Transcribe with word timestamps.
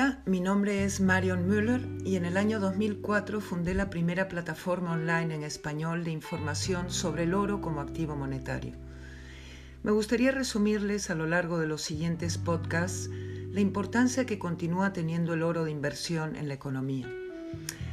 Hola, 0.00 0.22
mi 0.24 0.40
nombre 0.40 0.84
es 0.84 1.02
Marion 1.02 1.46
Müller 1.46 1.86
y 2.06 2.16
en 2.16 2.24
el 2.24 2.38
año 2.38 2.58
2004 2.58 3.38
fundé 3.42 3.74
la 3.74 3.90
primera 3.90 4.28
plataforma 4.28 4.92
online 4.92 5.34
en 5.34 5.44
español 5.44 6.04
de 6.04 6.10
información 6.10 6.90
sobre 6.90 7.24
el 7.24 7.34
oro 7.34 7.60
como 7.60 7.82
activo 7.82 8.16
monetario. 8.16 8.72
Me 9.82 9.90
gustaría 9.90 10.30
resumirles 10.30 11.10
a 11.10 11.14
lo 11.14 11.26
largo 11.26 11.58
de 11.58 11.66
los 11.66 11.82
siguientes 11.82 12.38
podcasts 12.38 13.10
la 13.52 13.60
importancia 13.60 14.24
que 14.24 14.38
continúa 14.38 14.94
teniendo 14.94 15.34
el 15.34 15.42
oro 15.42 15.64
de 15.64 15.70
inversión 15.70 16.34
en 16.34 16.48
la 16.48 16.54
economía. 16.54 17.06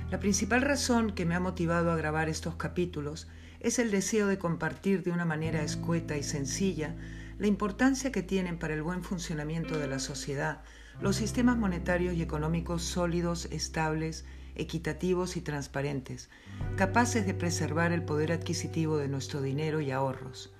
La 0.10 0.22
principal 0.22 0.62
razón 0.62 1.12
que 1.12 1.26
me 1.26 1.36
ha 1.36 1.42
motivado 1.42 1.92
a 1.92 1.98
grabar 1.98 2.30
estos 2.30 2.56
capítulos 2.56 3.28
es 3.60 3.80
el 3.80 3.92
deseo 3.92 4.28
de 4.28 4.38
compartir 4.38 5.04
de 5.04 5.12
una 5.12 5.26
manera 5.26 5.62
escueta 5.62 6.16
y 6.16 6.24
sencilla 6.24 6.96
la 7.38 7.48
importancia 7.48 8.14
que 8.14 8.24
tienen 8.24 8.58
para 8.58 8.76
el 8.76 8.82
buen 8.82 9.04
funcionamiento 9.04 9.78
de 9.78 9.88
la 9.88 10.00
sociedad 10.00 10.62
los 11.02 11.16
sistemas 11.16 11.58
monetarios 11.58 12.16
y 12.16 12.22
económicos 12.22 12.82
sólidos, 12.84 13.46
estables, 13.52 14.26
equitativos 14.56 15.38
y 15.38 15.42
transparentes, 15.42 16.30
capaces 16.76 17.28
de 17.28 17.36
preservar 17.36 17.92
el 17.92 18.04
poder 18.04 18.32
adquisitivo 18.32 18.98
de 18.98 19.08
nuestro 19.08 19.42
dinero 19.42 19.80
y 19.80 19.92
ahorros. 19.92 20.52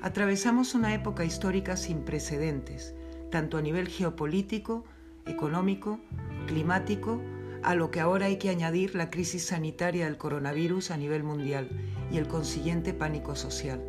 Atravesamos 0.00 0.74
una 0.74 0.94
época 0.94 1.24
histórica 1.24 1.76
sin 1.76 2.04
precedentes, 2.04 2.94
tanto 3.30 3.58
a 3.58 3.62
nivel 3.62 3.88
geopolítico, 3.88 4.84
económico, 5.26 5.98
climático, 6.46 7.20
a 7.64 7.74
lo 7.74 7.90
que 7.90 7.98
ahora 7.98 8.26
hay 8.26 8.38
que 8.38 8.50
añadir 8.50 8.94
la 8.94 9.10
crisis 9.10 9.46
sanitaria 9.46 10.04
del 10.04 10.16
coronavirus 10.16 10.92
a 10.92 10.96
nivel 10.96 11.24
mundial 11.24 11.68
y 12.12 12.18
el 12.18 12.28
consiguiente 12.28 12.94
pánico 12.94 13.34
social. 13.34 13.82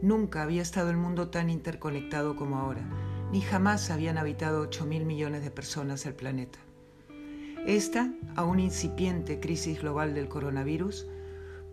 Nunca 0.00 0.44
había 0.44 0.62
estado 0.62 0.90
el 0.90 0.96
mundo 0.96 1.30
tan 1.30 1.50
interconectado 1.50 2.36
como 2.36 2.58
ahora 2.58 2.88
ni 3.34 3.40
jamás 3.40 3.90
habían 3.90 4.16
habitado 4.16 4.60
8 4.60 4.86
mil 4.86 5.04
millones 5.04 5.42
de 5.42 5.50
personas 5.50 6.06
el 6.06 6.14
planeta. 6.14 6.60
Esta, 7.66 8.12
aún 8.36 8.60
incipiente 8.60 9.40
crisis 9.40 9.80
global 9.80 10.14
del 10.14 10.28
coronavirus, 10.28 11.08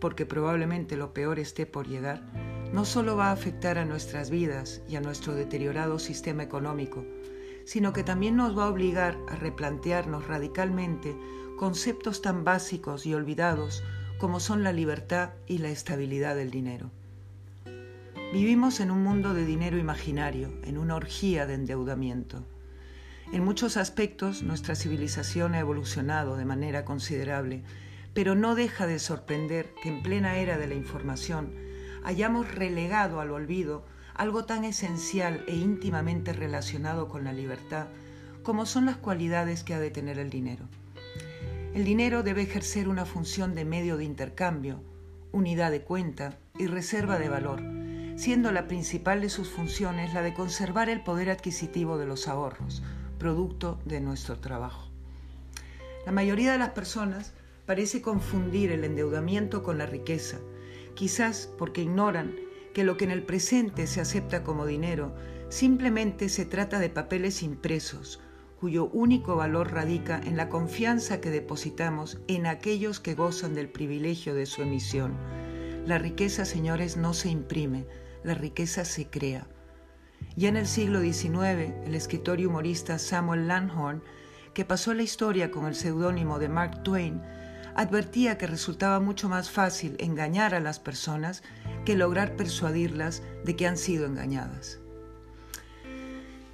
porque 0.00 0.26
probablemente 0.26 0.96
lo 0.96 1.14
peor 1.14 1.38
esté 1.38 1.64
por 1.64 1.86
llegar, 1.86 2.24
no 2.72 2.84
solo 2.84 3.16
va 3.16 3.28
a 3.28 3.32
afectar 3.32 3.78
a 3.78 3.84
nuestras 3.84 4.28
vidas 4.28 4.82
y 4.88 4.96
a 4.96 5.00
nuestro 5.00 5.36
deteriorado 5.36 6.00
sistema 6.00 6.42
económico, 6.42 7.04
sino 7.64 7.92
que 7.92 8.02
también 8.02 8.34
nos 8.34 8.58
va 8.58 8.64
a 8.64 8.70
obligar 8.70 9.16
a 9.28 9.36
replantearnos 9.36 10.26
radicalmente 10.26 11.16
conceptos 11.56 12.22
tan 12.22 12.42
básicos 12.42 13.06
y 13.06 13.14
olvidados 13.14 13.84
como 14.18 14.40
son 14.40 14.64
la 14.64 14.72
libertad 14.72 15.34
y 15.46 15.58
la 15.58 15.70
estabilidad 15.70 16.34
del 16.34 16.50
dinero. 16.50 16.90
Vivimos 18.32 18.80
en 18.80 18.90
un 18.90 19.02
mundo 19.02 19.34
de 19.34 19.44
dinero 19.44 19.76
imaginario, 19.76 20.54
en 20.64 20.78
una 20.78 20.94
orgía 20.94 21.44
de 21.44 21.52
endeudamiento. 21.52 22.42
En 23.30 23.44
muchos 23.44 23.76
aspectos 23.76 24.42
nuestra 24.42 24.74
civilización 24.74 25.54
ha 25.54 25.58
evolucionado 25.58 26.38
de 26.38 26.46
manera 26.46 26.86
considerable, 26.86 27.62
pero 28.14 28.34
no 28.34 28.54
deja 28.54 28.86
de 28.86 28.98
sorprender 29.00 29.74
que 29.82 29.90
en 29.90 30.02
plena 30.02 30.38
era 30.38 30.56
de 30.56 30.66
la 30.66 30.74
información 30.74 31.52
hayamos 32.04 32.54
relegado 32.54 33.20
al 33.20 33.32
olvido 33.32 33.84
algo 34.14 34.46
tan 34.46 34.64
esencial 34.64 35.44
e 35.46 35.54
íntimamente 35.54 36.32
relacionado 36.32 37.08
con 37.08 37.24
la 37.24 37.34
libertad 37.34 37.88
como 38.42 38.64
son 38.64 38.86
las 38.86 38.96
cualidades 38.96 39.62
que 39.62 39.74
ha 39.74 39.78
de 39.78 39.90
tener 39.90 40.18
el 40.18 40.30
dinero. 40.30 40.64
El 41.74 41.84
dinero 41.84 42.22
debe 42.22 42.42
ejercer 42.42 42.88
una 42.88 43.04
función 43.04 43.54
de 43.54 43.66
medio 43.66 43.98
de 43.98 44.04
intercambio, 44.04 44.82
unidad 45.32 45.70
de 45.70 45.82
cuenta 45.82 46.38
y 46.58 46.66
reserva 46.66 47.18
de 47.18 47.28
valor, 47.28 47.62
siendo 48.16 48.52
la 48.52 48.66
principal 48.66 49.20
de 49.20 49.28
sus 49.28 49.48
funciones 49.48 50.14
la 50.14 50.22
de 50.22 50.34
conservar 50.34 50.88
el 50.88 51.02
poder 51.02 51.30
adquisitivo 51.30 51.98
de 51.98 52.06
los 52.06 52.28
ahorros, 52.28 52.82
producto 53.18 53.78
de 53.84 54.00
nuestro 54.00 54.38
trabajo. 54.38 54.88
La 56.06 56.12
mayoría 56.12 56.52
de 56.52 56.58
las 56.58 56.70
personas 56.70 57.32
parece 57.66 58.02
confundir 58.02 58.72
el 58.72 58.84
endeudamiento 58.84 59.62
con 59.62 59.78
la 59.78 59.86
riqueza, 59.86 60.38
quizás 60.94 61.48
porque 61.58 61.82
ignoran 61.82 62.34
que 62.74 62.84
lo 62.84 62.96
que 62.96 63.04
en 63.04 63.10
el 63.10 63.22
presente 63.22 63.86
se 63.86 64.00
acepta 64.00 64.42
como 64.42 64.66
dinero 64.66 65.14
simplemente 65.48 66.28
se 66.28 66.46
trata 66.46 66.78
de 66.78 66.88
papeles 66.88 67.42
impresos, 67.42 68.20
cuyo 68.58 68.86
único 68.86 69.36
valor 69.36 69.72
radica 69.72 70.20
en 70.24 70.36
la 70.36 70.48
confianza 70.48 71.20
que 71.20 71.30
depositamos 71.30 72.18
en 72.28 72.46
aquellos 72.46 73.00
que 73.00 73.14
gozan 73.14 73.54
del 73.54 73.68
privilegio 73.68 74.34
de 74.34 74.46
su 74.46 74.62
emisión. 74.62 75.14
La 75.84 75.98
riqueza, 75.98 76.44
señores, 76.44 76.96
no 76.96 77.12
se 77.12 77.28
imprime, 77.28 77.86
la 78.24 78.34
riqueza 78.34 78.84
se 78.84 79.08
crea. 79.08 79.46
Ya 80.36 80.48
en 80.48 80.56
el 80.56 80.66
siglo 80.66 81.00
XIX, 81.00 81.74
el 81.84 81.94
escritor 81.94 82.40
y 82.40 82.46
humorista 82.46 82.98
Samuel 82.98 83.48
Langhorne, 83.48 84.02
que 84.54 84.64
pasó 84.64 84.94
la 84.94 85.02
historia 85.02 85.50
con 85.50 85.66
el 85.66 85.74
seudónimo 85.74 86.38
de 86.38 86.48
Mark 86.48 86.82
Twain, 86.82 87.20
advertía 87.74 88.38
que 88.38 88.46
resultaba 88.46 89.00
mucho 89.00 89.28
más 89.28 89.50
fácil 89.50 89.96
engañar 89.98 90.54
a 90.54 90.60
las 90.60 90.78
personas 90.78 91.42
que 91.84 91.96
lograr 91.96 92.36
persuadirlas 92.36 93.22
de 93.44 93.56
que 93.56 93.66
han 93.66 93.76
sido 93.76 94.06
engañadas. 94.06 94.78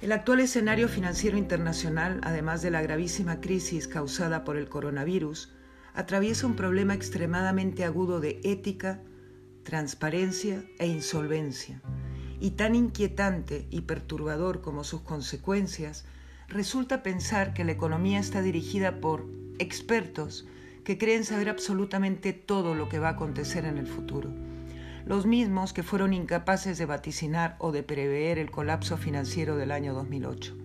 El 0.01 0.13
actual 0.13 0.39
escenario 0.39 0.87
financiero 0.87 1.37
internacional, 1.37 2.21
además 2.23 2.61
de 2.61 2.71
la 2.71 2.81
gravísima 2.81 3.41
crisis 3.41 3.87
causada 3.87 4.45
por 4.45 4.55
el 4.55 4.69
coronavirus, 4.69 5.51
atraviesa 5.93 6.47
un 6.47 6.55
problema 6.55 6.93
extremadamente 6.93 7.83
agudo 7.83 8.21
de 8.21 8.39
ética, 8.45 9.01
transparencia 9.69 10.63
e 10.79 10.87
insolvencia, 10.87 11.79
y 12.39 12.51
tan 12.51 12.73
inquietante 12.73 13.67
y 13.69 13.81
perturbador 13.81 14.61
como 14.61 14.83
sus 14.83 15.01
consecuencias, 15.01 16.05
resulta 16.47 17.03
pensar 17.03 17.53
que 17.53 17.63
la 17.63 17.73
economía 17.73 18.19
está 18.19 18.41
dirigida 18.41 18.99
por 18.99 19.27
expertos 19.59 20.47
que 20.83 20.97
creen 20.97 21.23
saber 21.23 21.49
absolutamente 21.49 22.33
todo 22.33 22.73
lo 22.73 22.89
que 22.89 22.97
va 22.97 23.09
a 23.09 23.11
acontecer 23.11 23.65
en 23.65 23.77
el 23.77 23.85
futuro, 23.85 24.31
los 25.05 25.27
mismos 25.27 25.71
que 25.71 25.83
fueron 25.83 26.13
incapaces 26.13 26.79
de 26.79 26.87
vaticinar 26.87 27.55
o 27.59 27.71
de 27.71 27.83
prever 27.83 28.39
el 28.39 28.49
colapso 28.49 28.97
financiero 28.97 29.55
del 29.55 29.69
año 29.69 29.93
2008. 29.93 30.57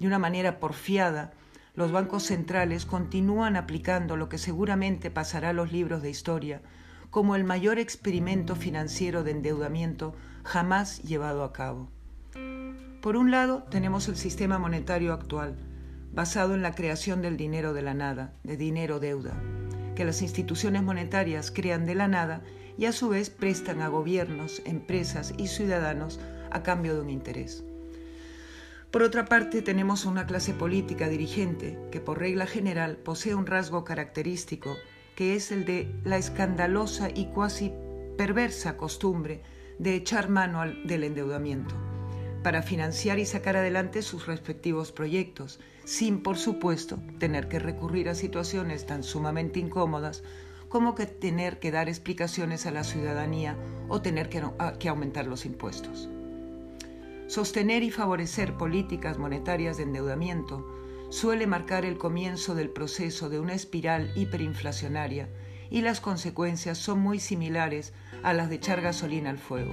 De 0.00 0.06
una 0.06 0.18
manera 0.18 0.60
porfiada, 0.60 1.34
los 1.74 1.92
bancos 1.92 2.22
centrales 2.22 2.86
continúan 2.86 3.56
aplicando 3.56 4.16
lo 4.16 4.30
que 4.30 4.38
seguramente 4.38 5.10
pasará 5.10 5.50
a 5.50 5.52
los 5.52 5.72
libros 5.72 6.00
de 6.00 6.08
historia 6.08 6.62
como 7.10 7.36
el 7.36 7.44
mayor 7.44 7.78
experimento 7.78 8.56
financiero 8.56 9.24
de 9.24 9.32
endeudamiento 9.32 10.14
jamás 10.44 11.02
llevado 11.02 11.44
a 11.44 11.52
cabo. 11.52 11.90
Por 13.00 13.16
un 13.16 13.30
lado, 13.30 13.64
tenemos 13.70 14.08
el 14.08 14.16
sistema 14.16 14.58
monetario 14.58 15.12
actual, 15.12 15.56
basado 16.12 16.54
en 16.54 16.62
la 16.62 16.74
creación 16.74 17.22
del 17.22 17.36
dinero 17.36 17.72
de 17.72 17.82
la 17.82 17.94
nada, 17.94 18.34
de 18.42 18.56
dinero 18.56 18.98
deuda, 18.98 19.40
que 19.94 20.04
las 20.04 20.22
instituciones 20.22 20.82
monetarias 20.82 21.50
crean 21.50 21.86
de 21.86 21.94
la 21.94 22.08
nada 22.08 22.42
y 22.76 22.86
a 22.86 22.92
su 22.92 23.08
vez 23.08 23.30
prestan 23.30 23.82
a 23.82 23.88
gobiernos, 23.88 24.62
empresas 24.64 25.34
y 25.36 25.48
ciudadanos 25.48 26.20
a 26.50 26.62
cambio 26.62 26.94
de 26.94 27.00
un 27.02 27.10
interés. 27.10 27.64
Por 28.90 29.02
otra 29.02 29.26
parte, 29.26 29.60
tenemos 29.60 30.06
una 30.06 30.26
clase 30.26 30.54
política 30.54 31.08
dirigente 31.08 31.78
que 31.92 32.00
por 32.00 32.18
regla 32.18 32.46
general 32.46 32.96
posee 32.96 33.34
un 33.34 33.46
rasgo 33.46 33.84
característico 33.84 34.76
que 35.18 35.34
es 35.34 35.50
el 35.50 35.64
de 35.64 35.92
la 36.04 36.16
escandalosa 36.16 37.08
y 37.12 37.24
cuasi 37.24 37.72
perversa 38.16 38.76
costumbre 38.76 39.42
de 39.80 39.96
echar 39.96 40.28
mano 40.28 40.62
del 40.84 41.02
endeudamiento 41.02 41.74
para 42.44 42.62
financiar 42.62 43.18
y 43.18 43.26
sacar 43.26 43.56
adelante 43.56 44.02
sus 44.02 44.28
respectivos 44.28 44.92
proyectos, 44.92 45.58
sin, 45.84 46.22
por 46.22 46.36
supuesto, 46.36 47.00
tener 47.18 47.48
que 47.48 47.58
recurrir 47.58 48.08
a 48.08 48.14
situaciones 48.14 48.86
tan 48.86 49.02
sumamente 49.02 49.58
incómodas 49.58 50.22
como 50.68 50.94
que 50.94 51.06
tener 51.06 51.58
que 51.58 51.72
dar 51.72 51.88
explicaciones 51.88 52.66
a 52.66 52.70
la 52.70 52.84
ciudadanía 52.84 53.56
o 53.88 54.00
tener 54.00 54.28
que, 54.28 54.40
que 54.78 54.88
aumentar 54.88 55.26
los 55.26 55.46
impuestos. 55.46 56.08
Sostener 57.26 57.82
y 57.82 57.90
favorecer 57.90 58.54
políticas 58.56 59.18
monetarias 59.18 59.78
de 59.78 59.82
endeudamiento 59.82 60.64
suele 61.10 61.46
marcar 61.46 61.84
el 61.84 61.96
comienzo 61.96 62.54
del 62.54 62.70
proceso 62.70 63.28
de 63.28 63.40
una 63.40 63.54
espiral 63.54 64.12
hiperinflacionaria 64.14 65.28
y 65.70 65.80
las 65.80 66.00
consecuencias 66.00 66.78
son 66.78 67.00
muy 67.00 67.18
similares 67.20 67.92
a 68.22 68.32
las 68.32 68.48
de 68.48 68.56
echar 68.56 68.80
gasolina 68.80 69.30
al 69.30 69.38
fuego. 69.38 69.72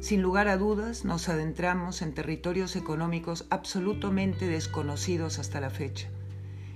Sin 0.00 0.20
lugar 0.20 0.48
a 0.48 0.56
dudas, 0.56 1.04
nos 1.04 1.28
adentramos 1.28 2.02
en 2.02 2.12
territorios 2.12 2.76
económicos 2.76 3.46
absolutamente 3.50 4.46
desconocidos 4.46 5.38
hasta 5.38 5.60
la 5.60 5.70
fecha, 5.70 6.08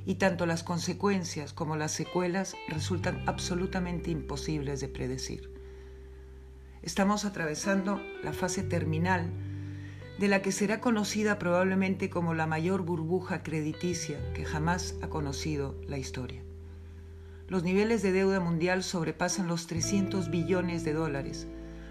y 0.07 0.15
tanto 0.15 0.47
las 0.47 0.63
consecuencias 0.63 1.53
como 1.53 1.77
las 1.77 1.93
secuelas 1.93 2.57
resultan 2.69 3.23
absolutamente 3.27 4.11
imposibles 4.11 4.81
de 4.81 4.89
predecir. 4.89 5.53
Estamos 6.83 7.25
atravesando 7.25 8.01
la 8.23 8.33
fase 8.33 8.63
terminal 8.63 9.31
de 10.19 10.29
la 10.29 10.43
que 10.43 10.53
será 10.53 10.81
conocida 10.81 11.39
probablemente 11.39 12.11
como 12.11 12.35
la 12.35 12.47
mayor 12.47 12.83
burbuja 12.83 13.43
crediticia 13.43 14.19
que 14.35 14.45
jamás 14.45 14.97
ha 15.03 15.09
conocido 15.09 15.77
la 15.87 15.99
historia. 15.99 16.43
Los 17.47 17.63
niveles 17.63 18.03
de 18.03 18.13
deuda 18.13 18.41
mundial 18.41 18.83
sobrepasan 18.83 19.47
los 19.47 19.67
300 19.67 20.31
billones 20.31 20.85
de 20.85 20.93
dólares, 20.93 21.47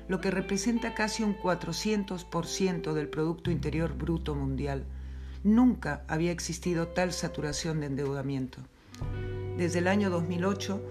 lo 0.07 0.21
que 0.21 0.31
representa 0.31 0.93
casi 0.93 1.23
un 1.23 1.35
400% 1.37 2.93
del 2.93 3.09
Producto 3.09 3.49
Interior 3.49 3.97
Bruto 3.97 4.35
Mundial, 4.35 4.85
nunca 5.43 6.03
había 6.07 6.31
existido 6.31 6.89
tal 6.89 7.13
saturación 7.13 7.79
de 7.79 7.87
endeudamiento. 7.87 8.59
Desde 9.57 9.79
el 9.79 9.87
año 9.87 10.09
2008, 10.09 10.81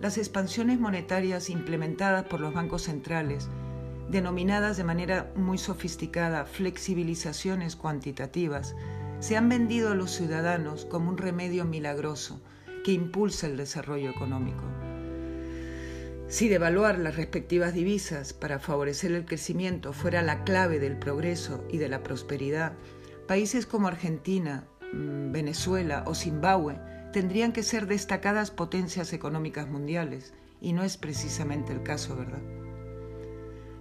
las 0.00 0.18
expansiones 0.18 0.78
monetarias 0.78 1.50
implementadas 1.50 2.24
por 2.24 2.40
los 2.40 2.54
bancos 2.54 2.82
centrales, 2.82 3.48
denominadas 4.10 4.76
de 4.76 4.84
manera 4.84 5.32
muy 5.36 5.58
sofisticada 5.58 6.44
flexibilizaciones 6.44 7.76
cuantitativas, 7.76 8.74
se 9.20 9.36
han 9.36 9.48
vendido 9.48 9.92
a 9.92 9.94
los 9.94 10.10
ciudadanos 10.10 10.84
como 10.84 11.08
un 11.08 11.18
remedio 11.18 11.64
milagroso 11.64 12.40
que 12.84 12.92
impulsa 12.92 13.46
el 13.46 13.56
desarrollo 13.56 14.10
económico. 14.10 14.64
Si 16.28 16.48
devaluar 16.48 16.98
las 16.98 17.16
respectivas 17.16 17.74
divisas 17.74 18.32
para 18.32 18.58
favorecer 18.58 19.12
el 19.12 19.26
crecimiento 19.26 19.92
fuera 19.92 20.22
la 20.22 20.44
clave 20.44 20.78
del 20.78 20.98
progreso 20.98 21.62
y 21.70 21.78
de 21.78 21.88
la 21.88 22.02
prosperidad, 22.02 22.72
países 23.28 23.66
como 23.66 23.88
Argentina, 23.88 24.66
mm, 24.92 25.30
Venezuela 25.30 26.04
o 26.06 26.14
Zimbabue 26.14 26.80
tendrían 27.12 27.52
que 27.52 27.62
ser 27.62 27.86
destacadas 27.86 28.50
potencias 28.50 29.12
económicas 29.12 29.68
mundiales, 29.68 30.32
y 30.60 30.72
no 30.72 30.84
es 30.84 30.96
precisamente 30.96 31.72
el 31.72 31.82
caso, 31.82 32.16
¿verdad? 32.16 32.61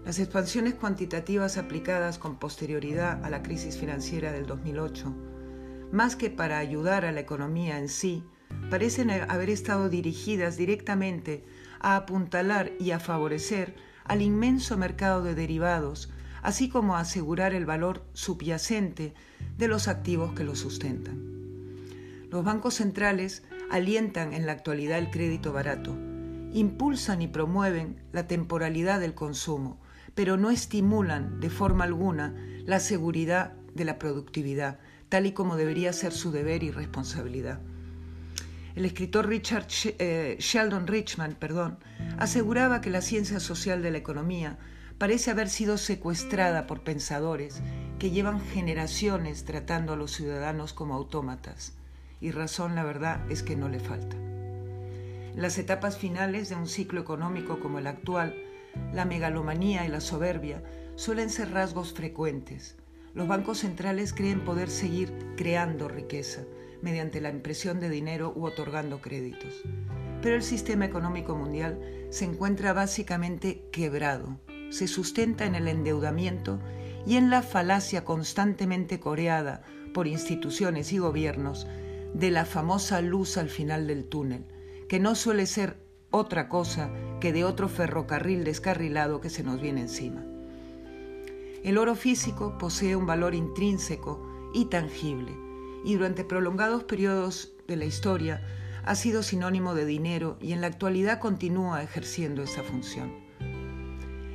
Las 0.05 0.17
expansiones 0.17 0.73
cuantitativas 0.73 1.57
aplicadas 1.57 2.17
con 2.17 2.37
posterioridad 2.37 3.23
a 3.23 3.29
la 3.29 3.43
crisis 3.43 3.77
financiera 3.77 4.31
del 4.31 4.47
2008, 4.47 5.13
más 5.91 6.15
que 6.15 6.31
para 6.31 6.57
ayudar 6.57 7.05
a 7.05 7.11
la 7.11 7.19
economía 7.19 7.77
en 7.77 7.87
sí, 7.87 8.23
parecen 8.71 9.11
haber 9.11 9.51
estado 9.51 9.89
dirigidas 9.89 10.57
directamente 10.57 11.43
a 11.79 11.95
apuntalar 11.95 12.71
y 12.79 12.91
a 12.91 12.99
favorecer 12.99 13.75
al 14.03 14.23
inmenso 14.23 14.75
mercado 14.75 15.23
de 15.23 15.35
derivados, 15.35 16.09
así 16.41 16.67
como 16.67 16.95
a 16.95 17.01
asegurar 17.01 17.53
el 17.53 17.67
valor 17.67 18.03
subyacente 18.13 19.13
de 19.57 19.67
los 19.67 19.87
activos 19.87 20.33
que 20.33 20.43
lo 20.43 20.55
sustentan. 20.55 21.31
Los 22.31 22.43
bancos 22.43 22.75
centrales 22.75 23.43
alientan 23.69 24.33
en 24.33 24.47
la 24.47 24.53
actualidad 24.53 24.97
el 24.97 25.11
crédito 25.11 25.53
barato, 25.53 25.95
impulsan 26.53 27.21
y 27.21 27.27
promueven 27.27 28.01
la 28.11 28.27
temporalidad 28.27 28.99
del 28.99 29.13
consumo, 29.13 29.79
pero 30.15 30.37
no 30.37 30.49
estimulan 30.51 31.39
de 31.39 31.49
forma 31.49 31.83
alguna 31.83 32.35
la 32.65 32.79
seguridad 32.79 33.53
de 33.73 33.85
la 33.85 33.97
productividad, 33.99 34.79
tal 35.09 35.25
y 35.25 35.31
como 35.31 35.55
debería 35.55 35.93
ser 35.93 36.11
su 36.11 36.31
deber 36.31 36.63
y 36.63 36.71
responsabilidad. 36.71 37.59
El 38.75 38.85
escritor 38.85 39.27
Richard 39.27 39.67
eh, 39.83 40.37
Sheldon 40.39 40.87
Richman 40.87 41.35
perdón, 41.35 41.79
aseguraba 42.17 42.81
que 42.81 42.89
la 42.89 43.01
ciencia 43.01 43.39
social 43.39 43.81
de 43.81 43.91
la 43.91 43.97
economía 43.97 44.57
parece 44.97 45.31
haber 45.31 45.49
sido 45.49 45.77
secuestrada 45.77 46.67
por 46.67 46.81
pensadores 46.81 47.61
que 47.99 48.11
llevan 48.11 48.39
generaciones 48.39 49.45
tratando 49.45 49.93
a 49.93 49.95
los 49.95 50.11
ciudadanos 50.11 50.73
como 50.73 50.93
autómatas, 50.93 51.73
y 52.21 52.31
razón 52.31 52.75
la 52.75 52.83
verdad 52.83 53.29
es 53.29 53.43
que 53.43 53.55
no 53.55 53.67
le 53.67 53.79
falta. 53.79 54.15
En 54.15 55.41
las 55.41 55.57
etapas 55.57 55.97
finales 55.97 56.49
de 56.49 56.55
un 56.55 56.67
ciclo 56.67 57.01
económico 57.01 57.59
como 57.59 57.79
el 57.79 57.87
actual, 57.87 58.35
la 58.93 59.05
megalomanía 59.05 59.85
y 59.85 59.89
la 59.89 60.01
soberbia 60.01 60.63
suelen 60.95 61.29
ser 61.29 61.51
rasgos 61.51 61.93
frecuentes. 61.93 62.77
Los 63.13 63.27
bancos 63.27 63.59
centrales 63.59 64.13
creen 64.13 64.43
poder 64.43 64.69
seguir 64.69 65.11
creando 65.35 65.87
riqueza, 65.87 66.43
mediante 66.81 67.21
la 67.21 67.29
impresión 67.29 67.79
de 67.79 67.89
dinero 67.89 68.33
u 68.35 68.45
otorgando 68.45 69.01
créditos. 69.01 69.63
Pero 70.21 70.35
el 70.35 70.43
sistema 70.43 70.85
económico 70.85 71.35
mundial 71.35 71.79
se 72.09 72.25
encuentra 72.25 72.73
básicamente 72.73 73.67
quebrado, 73.71 74.39
se 74.69 74.87
sustenta 74.87 75.45
en 75.45 75.55
el 75.55 75.67
endeudamiento 75.67 76.59
y 77.05 77.17
en 77.17 77.29
la 77.29 77.41
falacia 77.41 78.05
constantemente 78.05 78.99
coreada 78.99 79.63
por 79.93 80.07
instituciones 80.07 80.93
y 80.93 80.99
gobiernos 80.99 81.67
de 82.13 82.31
la 82.31 82.45
famosa 82.45 83.01
luz 83.01 83.37
al 83.37 83.49
final 83.49 83.87
del 83.87 84.05
túnel, 84.05 84.45
que 84.87 84.99
no 84.99 85.15
suele 85.15 85.45
ser 85.45 85.77
otra 86.11 86.49
cosa 86.49 86.91
que 87.19 87.33
de 87.33 87.45
otro 87.45 87.69
ferrocarril 87.69 88.43
descarrilado 88.43 89.21
que 89.21 89.29
se 89.29 89.43
nos 89.43 89.61
viene 89.61 89.81
encima. 89.81 90.23
El 91.63 91.77
oro 91.77 91.95
físico 91.95 92.57
posee 92.57 92.95
un 92.95 93.05
valor 93.05 93.33
intrínseco 93.33 94.51
y 94.53 94.65
tangible, 94.65 95.31
y 95.85 95.95
durante 95.95 96.23
prolongados 96.23 96.83
periodos 96.83 97.53
de 97.67 97.77
la 97.77 97.85
historia 97.85 98.41
ha 98.83 98.95
sido 98.95 99.23
sinónimo 99.23 99.75
de 99.75 99.85
dinero 99.85 100.37
y 100.41 100.53
en 100.53 100.61
la 100.61 100.67
actualidad 100.67 101.19
continúa 101.19 101.83
ejerciendo 101.83 102.43
esa 102.43 102.63
función. 102.63 103.13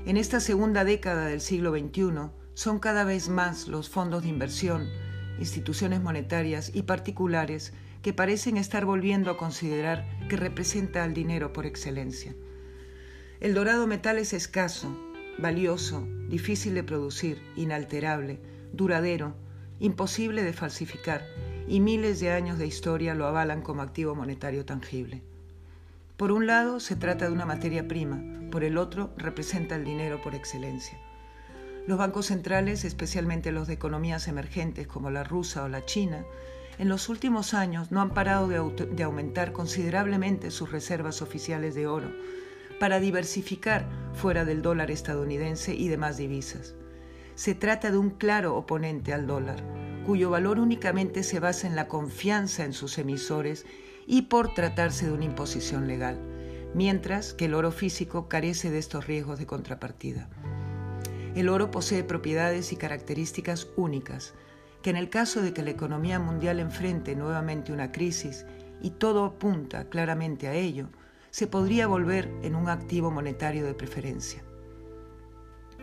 En 0.06 0.16
esta 0.16 0.38
segunda 0.40 0.84
década 0.84 1.26
del 1.26 1.40
siglo 1.40 1.72
XXI 1.72 2.30
son 2.54 2.78
cada 2.78 3.04
vez 3.04 3.28
más 3.28 3.66
los 3.66 3.90
fondos 3.90 4.22
de 4.22 4.28
inversión, 4.28 4.88
instituciones 5.40 6.00
monetarias 6.00 6.70
y 6.74 6.82
particulares 6.82 7.72
que 8.06 8.12
parecen 8.12 8.56
estar 8.56 8.84
volviendo 8.84 9.32
a 9.32 9.36
considerar 9.36 10.06
que 10.28 10.36
representa 10.36 11.02
al 11.02 11.12
dinero 11.12 11.52
por 11.52 11.66
excelencia. 11.66 12.36
El 13.40 13.52
dorado 13.52 13.88
metal 13.88 14.16
es 14.18 14.32
escaso, 14.32 14.96
valioso, 15.38 16.06
difícil 16.28 16.74
de 16.74 16.84
producir, 16.84 17.42
inalterable, 17.56 18.38
duradero, 18.72 19.34
imposible 19.80 20.44
de 20.44 20.52
falsificar, 20.52 21.24
y 21.66 21.80
miles 21.80 22.20
de 22.20 22.30
años 22.30 22.60
de 22.60 22.68
historia 22.68 23.12
lo 23.16 23.26
avalan 23.26 23.60
como 23.60 23.82
activo 23.82 24.14
monetario 24.14 24.64
tangible. 24.64 25.24
Por 26.16 26.30
un 26.30 26.46
lado, 26.46 26.78
se 26.78 26.94
trata 26.94 27.26
de 27.26 27.32
una 27.32 27.44
materia 27.44 27.88
prima, 27.88 28.22
por 28.52 28.62
el 28.62 28.78
otro, 28.78 29.14
representa 29.16 29.74
el 29.74 29.84
dinero 29.84 30.22
por 30.22 30.36
excelencia. 30.36 30.96
Los 31.88 31.98
bancos 31.98 32.26
centrales, 32.26 32.84
especialmente 32.84 33.50
los 33.50 33.66
de 33.66 33.74
economías 33.74 34.28
emergentes 34.28 34.86
como 34.86 35.10
la 35.10 35.24
rusa 35.24 35.64
o 35.64 35.68
la 35.68 35.84
china, 35.84 36.24
en 36.78 36.88
los 36.88 37.08
últimos 37.08 37.54
años 37.54 37.90
no 37.90 38.00
han 38.00 38.10
parado 38.10 38.48
de, 38.48 39.02
aumentar 39.02 39.52
considerablemente 39.52 40.50
sus 40.50 40.70
reservas 40.70 41.22
oficiales 41.22 41.74
de 41.74 41.86
oro 41.86 42.10
para 42.78 43.00
diversificar 43.00 43.88
fuera 44.12 44.44
del 44.44 44.62
dólar 44.62 44.90
estadounidense 44.90 45.74
y 45.74 45.88
demás 45.88 46.18
divisas. 46.18 46.74
Se 47.34 47.54
trata 47.54 47.90
de 47.90 47.98
un 47.98 48.10
claro 48.10 48.56
oponente 48.56 49.12
al 49.12 49.26
dólar, 49.26 49.62
cuyo 50.04 50.30
valor 50.30 50.58
únicamente 50.58 51.22
se 51.22 51.40
basa 51.40 51.66
en 51.66 51.76
la 51.76 51.88
confianza 51.88 52.64
en 52.64 52.72
sus 52.72 52.98
emisores 52.98 53.64
y 54.06 54.22
por 54.22 54.54
tratarse 54.54 55.06
de 55.06 55.12
una 55.12 55.24
imposición 55.24 55.86
legal, 55.88 56.20
mientras 56.74 57.34
que 57.34 57.46
el 57.46 57.54
oro 57.54 57.72
físico 57.72 58.28
carece 58.28 58.70
de 58.70 58.78
estos 58.78 59.06
riesgos 59.06 59.38
de 59.38 59.46
contrapartida. 59.46 60.28
El 61.34 61.48
oro 61.48 61.70
posee 61.70 62.04
propiedades 62.04 62.72
y 62.72 62.76
características 62.76 63.68
únicas, 63.76 64.34
que 64.86 64.90
en 64.90 64.96
el 64.96 65.10
caso 65.10 65.42
de 65.42 65.52
que 65.52 65.64
la 65.64 65.70
economía 65.70 66.20
mundial 66.20 66.60
enfrente 66.60 67.16
nuevamente 67.16 67.72
una 67.72 67.90
crisis, 67.90 68.46
y 68.80 68.90
todo 68.90 69.24
apunta 69.24 69.88
claramente 69.88 70.46
a 70.46 70.54
ello, 70.54 70.90
se 71.30 71.48
podría 71.48 71.88
volver 71.88 72.30
en 72.44 72.54
un 72.54 72.68
activo 72.68 73.10
monetario 73.10 73.66
de 73.66 73.74
preferencia. 73.74 74.44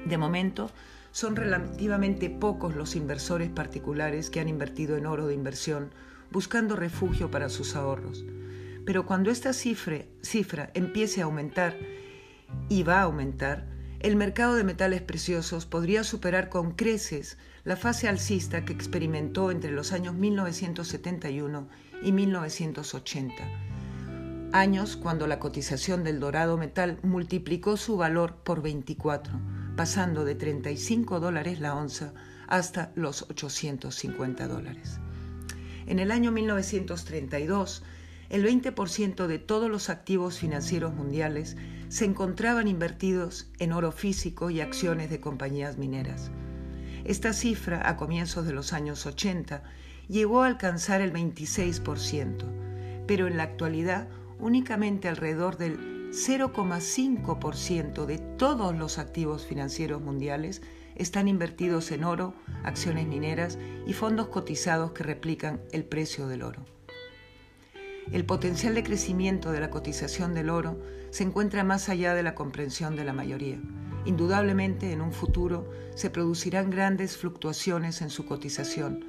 De 0.05 0.17
momento, 0.17 0.72
son 1.12 1.36
relativamente 1.36 2.29
pocos 2.29 2.77
los 2.77 2.95
inversores 2.95 3.50
particulares 3.50 4.29
que 4.29 4.39
han 4.39 4.48
invertido 4.48 4.95
en 4.95 5.05
oro 5.05 5.27
de 5.27 5.33
inversión 5.33 5.91
buscando 6.31 6.77
refugio 6.77 7.29
para 7.29 7.50
sus 7.50 7.75
ahorros. 7.75 8.24
Pero 8.86 9.05
cuando 9.05 9.31
esta 9.31 9.51
cifra, 9.51 10.05
cifra 10.22 10.72
empiece 10.75 11.19
a 11.19 11.25
aumentar, 11.25 11.77
y 12.69 12.83
va 12.83 13.00
a 13.01 13.03
aumentar, 13.03 13.67
el 14.03 14.15
mercado 14.15 14.53
de 14.53 14.63
metales 14.63 15.01
preciosos 15.01 15.65
podría 15.65 16.03
superar 16.03 16.50
con 16.50 16.74
creces 16.74 17.38
la 17.63 17.75
fase 17.75 18.07
alcista 18.07 18.65
que 18.65 18.74
experimentó 18.74 19.50
entre 19.50 19.72
los 19.72 19.91
años 19.91 20.13
1971 20.13 21.67
y 22.03 22.12
1980, 22.12 23.43
años 24.51 24.98
cuando 24.98 25.25
la 25.25 25.39
cotización 25.39 26.03
del 26.03 26.19
dorado 26.19 26.57
metal 26.57 27.00
multiplicó 27.01 27.77
su 27.77 27.98
valor 27.98 28.36
por 28.43 28.62
24 28.62 29.39
pasando 29.75 30.24
de 30.25 30.36
35 30.36 31.19
dólares 31.19 31.60
la 31.60 31.75
onza 31.75 32.13
hasta 32.48 32.91
los 32.95 33.24
850 33.24 34.48
dólares. 34.48 35.00
En 35.86 36.00
el 36.00 36.12
año 36.12 36.31
1932, 36.31 37.83
el 38.34 38.44
20% 38.44 39.28
de 39.28 39.38
todos 39.38 39.70
los 39.70 39.92
activos 39.92 40.40
financieros 40.40 40.92
mundiales 40.96 41.56
se 41.88 42.06
encontraban 42.06 42.68
invertidos 42.68 43.52
en 43.60 43.72
oro 43.74 43.92
físico 43.92 44.50
y 44.50 44.60
acciones 44.60 45.12
de 45.12 45.20
compañías 45.20 45.78
mineras. 45.78 46.32
Esta 47.04 47.32
cifra, 47.34 47.88
a 47.88 47.96
comienzos 47.96 48.48
de 48.48 48.54
los 48.54 48.74
años 48.74 49.06
80, 49.06 49.62
llegó 50.08 50.42
a 50.42 50.48
alcanzar 50.48 51.02
el 51.02 51.13
26%, 51.13 53.06
pero 53.06 53.28
en 53.28 53.38
la 53.38 53.44
actualidad 53.44 54.08
únicamente 54.40 55.10
alrededor 55.10 55.58
del 55.58 56.10
0,5% 56.10 58.08
de 58.08 58.18
todos 58.18 58.75
los 58.75 58.98
activos 58.98 59.46
financieros 59.46 60.02
mundiales 60.02 60.63
están 60.96 61.28
invertidos 61.28 61.92
en 61.92 62.04
oro, 62.04 62.34
acciones 62.63 63.06
mineras 63.06 63.60
y 63.86 63.94
fondos 63.94 64.30
cotizados 64.30 64.94
que 64.94 65.04
replican 65.04 65.62
el 65.72 65.86
precio 65.86 66.28
del 66.28 66.42
oro. 66.42 66.73
El 68.12 68.25
potencial 68.25 68.75
de 68.75 68.83
crecimiento 68.83 69.51
de 69.51 69.60
la 69.60 69.69
cotización 69.69 70.33
del 70.33 70.50
oro 70.50 70.79
se 71.10 71.24
encuentra 71.24 71.63
más 71.63 71.89
allá 71.89 72.13
de 72.13 72.24
la 72.24 72.36
comprensión 72.36 72.95
de 72.95 73.05
la 73.05 73.13
mayoría. 73.13 73.60
Indudablemente 74.05 74.91
en 74.91 75.01
un 75.01 75.13
futuro 75.13 75.69
se 75.95 76.10
producirán 76.10 76.69
grandes 76.69 77.17
fluctuaciones 77.17 78.01
en 78.01 78.10
su 78.10 78.25
cotización, 78.25 79.05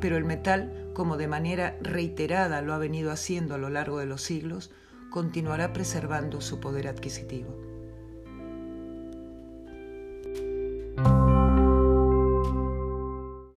pero 0.00 0.16
el 0.16 0.24
metal, 0.24 0.90
como 0.94 1.16
de 1.16 1.28
manera 1.28 1.76
reiterada 1.80 2.60
lo 2.60 2.74
ha 2.74 2.78
venido 2.78 3.12
haciendo 3.12 3.54
a 3.54 3.58
lo 3.58 3.70
largo 3.70 3.98
de 3.98 4.06
los 4.06 4.22
siglos, 4.22 4.70
continuará 5.10 5.72
preservando 5.72 6.40
su 6.40 6.58
poder 6.58 6.88
adquisitivo. 6.88 7.61